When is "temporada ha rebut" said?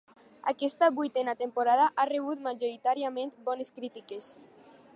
1.41-2.41